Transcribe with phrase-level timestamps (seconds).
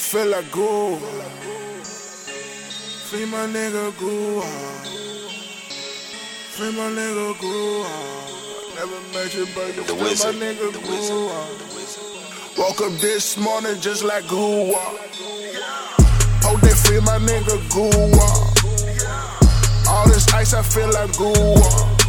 [0.00, 0.96] feel like goo.
[3.08, 4.40] Free my nigga goo.
[6.56, 7.84] Free my nigga goo.
[8.74, 12.58] Never met you, but you The free my nigga wizard.
[12.58, 14.72] Woke up this morning just like goo.
[16.42, 17.90] Oh, they free my nigga goo.
[19.88, 21.99] All this ice, I feel like goo.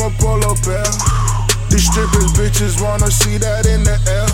[0.00, 0.54] I'm a polo.
[1.68, 4.24] These strippers bitches wanna see that in the air.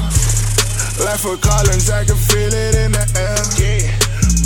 [1.03, 3.35] Life for Collins, I can feel it in the air.
[3.59, 3.83] Yeah.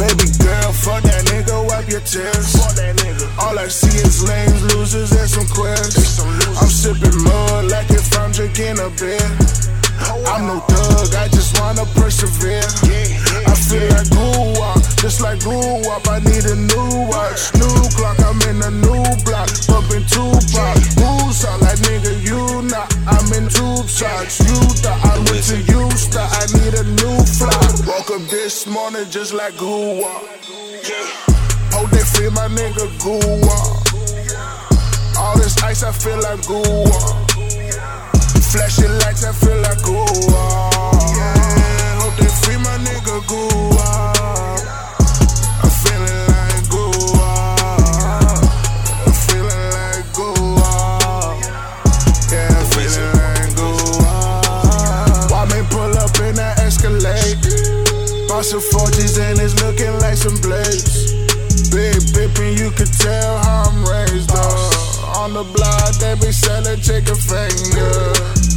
[0.01, 2.57] Baby girl, fuck that nigga, wipe your tears.
[3.37, 6.25] All I see is lames, losers, and some queers.
[6.57, 9.21] I'm sipping mud like if I'm drinking a beer.
[10.25, 12.65] I'm no thug, I just wanna persevere.
[12.89, 15.85] yeah I feel like goo up, just like goo.
[16.09, 17.80] I need a new watch, new
[24.01, 24.41] shots.
[24.41, 27.77] You thought I went to Houston, I need a new flight.
[27.87, 30.23] Woke up this morning just like goo up.
[31.73, 33.21] Oh, they free my nigga goo.
[35.21, 37.30] All this ice, I feel like goo
[58.41, 61.13] Bought some forties and it's looking like some blades.
[61.69, 65.19] Big pippin', you could tell how I'm raised up.
[65.21, 67.93] On the block, they be selling chicken finger.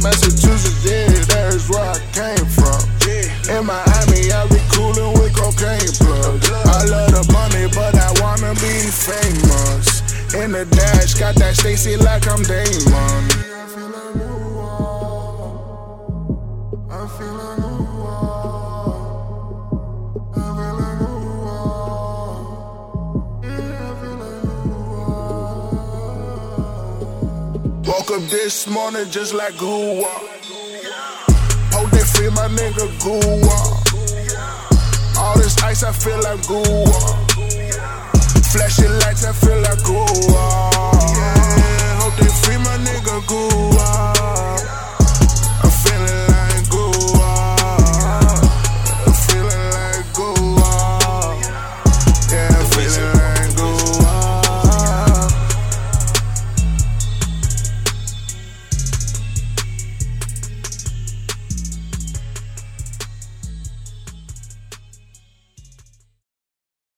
[0.00, 2.80] Massachusetts, yeah, there's where I came from.
[3.52, 6.48] In Miami, I be coolin' with cocaine plugs.
[6.48, 10.00] I love the money, but I wanna be famous.
[10.32, 13.33] In the dash, got that Stacy like I'm Damon.
[27.96, 30.02] Woke up this morning just like goo
[31.76, 33.20] Oh, they free my nigga goo
[35.20, 37.23] All this ice, I feel like goo